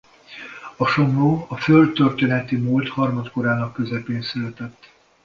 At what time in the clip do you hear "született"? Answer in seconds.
4.21-4.91